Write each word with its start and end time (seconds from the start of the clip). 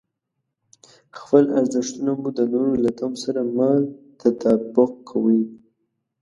خپل 1.19 1.43
ارزښتونه 1.59 2.11
مو 2.19 2.29
د 2.37 2.39
نورو 2.53 2.73
له 2.83 2.91
تمو 2.97 3.17
سره 3.25 3.41
مه 3.55 3.69
تطابق 4.21 4.91
کوئ. 5.09 5.41